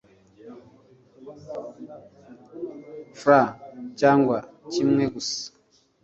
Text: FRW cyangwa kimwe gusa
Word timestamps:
FRW 3.19 3.49
cyangwa 3.99 4.37
kimwe 4.71 5.03
gusa 5.13 5.45